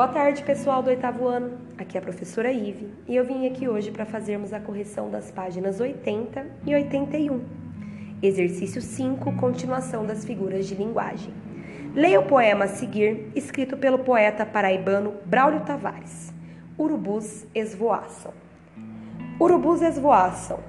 [0.00, 1.58] Boa tarde, pessoal do oitavo ano.
[1.76, 5.30] Aqui é a professora Ive e eu vim aqui hoje para fazermos a correção das
[5.30, 7.44] páginas 80 e 81.
[8.22, 11.34] Exercício 5, continuação das figuras de linguagem.
[11.94, 16.32] Leia o poema a seguir, escrito pelo poeta paraibano Braulio Tavares.
[16.78, 18.32] Urubus esvoaçam.
[19.38, 20.60] Urubus esvoaçam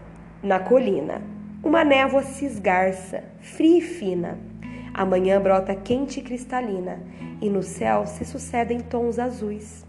[0.43, 1.21] na colina.
[1.63, 4.50] Uma névoa se esgarça, fria e fina.
[4.93, 7.01] A manhã brota quente e cristalina
[7.41, 9.85] e no céu se sucedem tons azuis.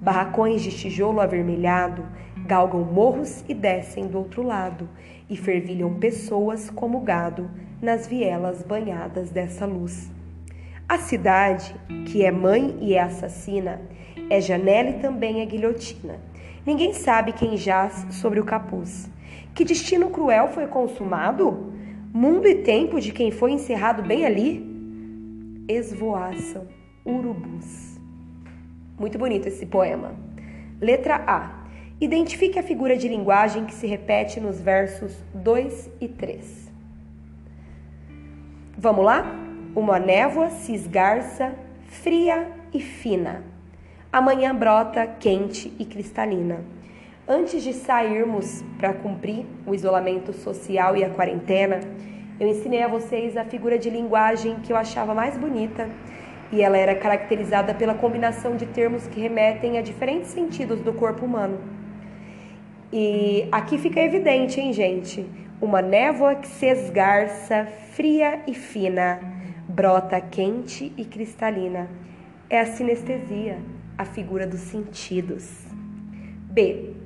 [0.00, 2.06] Barracões de tijolo avermelhado
[2.46, 4.88] galgam morros e descem do outro lado,
[5.28, 7.48] e fervilham pessoas como gado
[7.80, 10.10] nas vielas banhadas dessa luz.
[10.88, 11.72] A cidade,
[12.06, 13.80] que é mãe e é assassina,
[14.28, 16.18] é janela e também é guilhotina.
[16.66, 19.08] Ninguém sabe quem jaz sobre o capuz.
[19.54, 21.72] Que destino cruel foi consumado?
[22.12, 24.66] Mundo e tempo de quem foi encerrado bem ali?
[25.68, 26.66] Esvoaçam
[27.04, 28.00] urubus.
[28.98, 30.16] Muito bonito esse poema.
[30.80, 31.66] Letra A.
[32.00, 36.72] Identifique a figura de linguagem que se repete nos versos 2 e 3.
[38.76, 39.24] Vamos lá?
[39.76, 41.54] Uma névoa se esgarça,
[41.86, 43.44] fria e fina.
[44.12, 46.64] Amanhã brota quente e cristalina.
[47.32, 51.78] Antes de sairmos para cumprir o isolamento social e a quarentena,
[52.40, 55.88] eu ensinei a vocês a figura de linguagem que eu achava mais bonita
[56.50, 61.24] e ela era caracterizada pela combinação de termos que remetem a diferentes sentidos do corpo
[61.24, 61.60] humano.
[62.92, 65.24] E aqui fica evidente, hein, gente?
[65.62, 69.20] Uma névoa que se esgarça, fria e fina,
[69.68, 71.88] brota quente e cristalina.
[72.48, 73.60] É a sinestesia,
[73.96, 75.64] a figura dos sentidos.
[76.50, 76.99] B.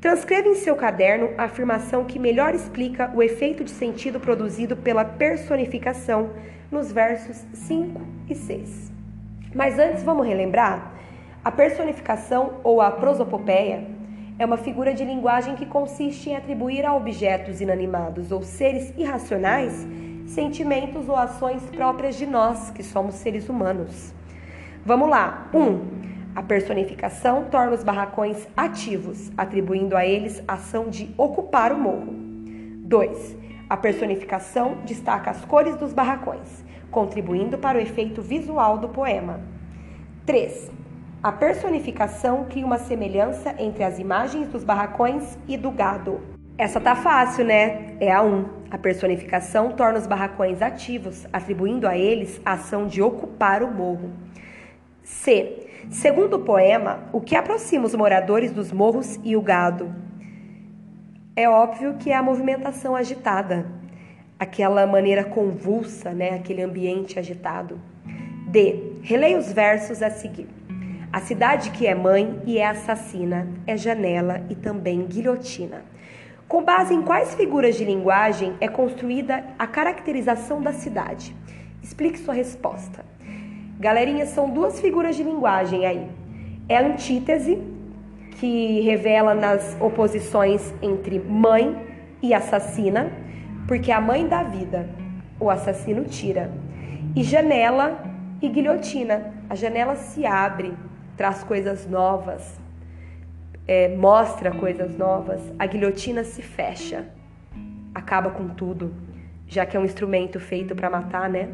[0.00, 5.04] Transcreva em seu caderno a afirmação que melhor explica o efeito de sentido produzido pela
[5.04, 6.30] personificação
[6.70, 8.90] nos versos 5 e 6.
[9.54, 10.94] Mas antes vamos relembrar?
[11.44, 13.84] A personificação ou a prosopopeia
[14.38, 19.86] é uma figura de linguagem que consiste em atribuir a objetos inanimados ou seres irracionais
[20.26, 24.14] sentimentos ou ações próprias de nós, que somos seres humanos.
[24.84, 25.50] Vamos lá.
[25.52, 25.58] 1.
[25.58, 25.99] Um,
[26.34, 32.12] a personificação torna os barracões ativos, atribuindo a eles a ação de ocupar o morro.
[32.12, 33.36] 2.
[33.68, 39.40] A personificação destaca as cores dos barracões, contribuindo para o efeito visual do poema.
[40.24, 40.70] 3.
[41.20, 46.20] A personificação cria uma semelhança entre as imagens dos barracões e do gado.
[46.56, 47.96] Essa tá fácil, né?
[47.98, 48.44] É a 1.
[48.70, 54.10] A personificação torna os barracões ativos, atribuindo a eles a ação de ocupar o morro.
[55.02, 55.66] C.
[55.90, 59.94] Segundo o poema, o que aproxima os moradores dos morros e o gado?
[61.34, 63.66] É óbvio que é a movimentação agitada,
[64.38, 67.80] aquela maneira convulsa, né, aquele ambiente agitado.
[68.48, 68.98] D.
[69.02, 70.48] Releia os versos a seguir.
[71.12, 75.84] A cidade que é mãe e é assassina, é janela e também guilhotina.
[76.46, 81.34] Com base em quais figuras de linguagem é construída a caracterização da cidade?
[81.82, 83.04] Explique sua resposta.
[83.80, 86.06] Galerinha, são duas figuras de linguagem aí.
[86.68, 87.58] É a antítese,
[88.38, 91.74] que revela nas oposições entre mãe
[92.20, 93.10] e assassina,
[93.66, 94.86] porque a mãe dá vida,
[95.40, 96.52] o assassino tira.
[97.16, 98.04] E janela
[98.42, 99.32] e guilhotina.
[99.48, 100.74] A janela se abre,
[101.16, 102.60] traz coisas novas,
[103.66, 105.40] é, mostra coisas novas.
[105.58, 107.06] A guilhotina se fecha,
[107.94, 108.94] acaba com tudo,
[109.48, 111.48] já que é um instrumento feito para matar, né?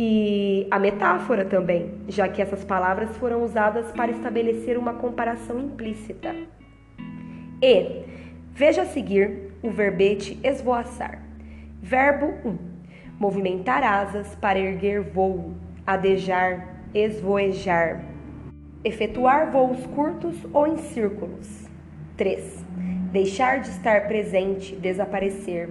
[0.00, 6.36] E a metáfora também, já que essas palavras foram usadas para estabelecer uma comparação implícita.
[7.60, 8.04] E
[8.52, 11.20] veja a seguir o verbete esvoaçar.
[11.82, 12.48] Verbo 1.
[12.48, 12.58] Um,
[13.18, 18.04] movimentar asas para erguer voo, adejar, esvoejar.
[18.84, 21.68] Efetuar voos curtos ou em círculos.
[22.16, 22.64] 3.
[23.10, 25.70] Deixar de estar presente, desaparecer.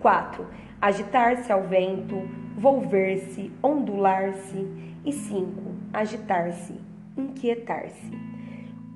[0.00, 0.46] 4.
[0.80, 2.16] Agitar-se ao vento,
[2.56, 4.66] volver-se, ondular-se.
[5.04, 5.46] E 5.
[5.92, 6.74] Agitar-se,
[7.16, 8.10] inquietar-se.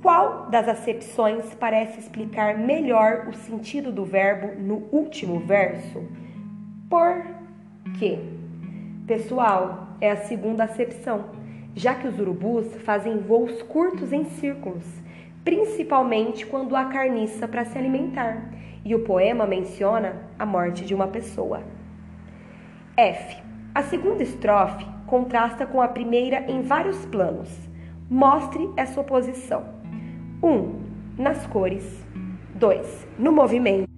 [0.02, 6.02] Qual das acepções parece explicar melhor o sentido do verbo no último verso?
[6.88, 7.22] Por
[7.99, 8.19] quê?
[9.06, 11.26] Pessoal, é a segunda acepção,
[11.76, 14.84] já que os urubus fazem voos curtos em círculos,
[15.44, 18.50] principalmente quando há carniça para se alimentar,
[18.85, 21.62] e o poema menciona a morte de uma pessoa.
[22.97, 23.37] F.
[23.75, 27.49] A segunda estrofe contrasta com a primeira em vários planos.
[28.09, 29.65] Mostre essa oposição.
[30.43, 30.49] 1.
[30.49, 30.81] Um,
[31.17, 32.05] nas cores.
[32.55, 33.06] 2.
[33.19, 33.88] No movimento.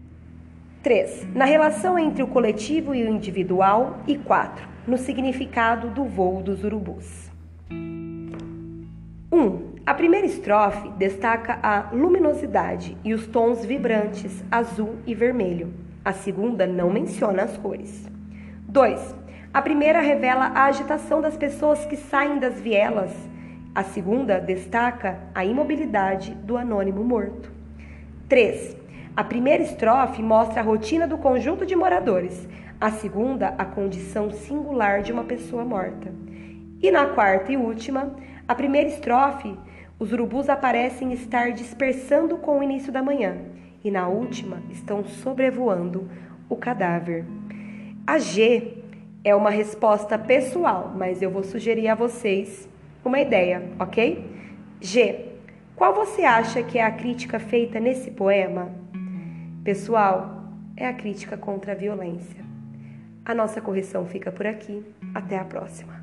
[0.82, 1.29] 3.
[1.34, 3.99] Na relação entre o coletivo e o individual.
[4.06, 4.69] E 4.
[4.87, 7.31] No significado do voo dos urubus.
[7.70, 7.75] 1.
[9.32, 15.75] Um, a primeira estrofe destaca a luminosidade e os tons vibrantes azul e vermelho.
[16.05, 18.08] A segunda não menciona as cores.
[18.69, 19.14] 2.
[19.52, 23.11] A primeira revela a agitação das pessoas que saem das vielas.
[23.75, 27.50] A segunda destaca a imobilidade do anônimo morto.
[28.29, 28.76] 3.
[29.17, 32.49] A primeira estrofe mostra a rotina do conjunto de moradores.
[32.81, 36.12] A segunda, a condição singular de uma pessoa morta.
[36.81, 38.14] E na quarta e última,
[38.46, 39.56] a primeira estrofe,
[40.02, 43.37] os urubus aparecem estar dispersando com o início da manhã
[43.84, 46.10] e na última estão sobrevoando
[46.49, 47.25] o cadáver.
[48.04, 48.78] A G
[49.22, 52.69] é uma resposta pessoal, mas eu vou sugerir a vocês
[53.04, 54.28] uma ideia, ok?
[54.81, 55.28] G.
[55.76, 58.72] Qual você acha que é a crítica feita nesse poema?
[59.62, 62.44] Pessoal, é a crítica contra a violência.
[63.25, 64.84] A nossa correção fica por aqui.
[65.14, 66.01] Até a próxima.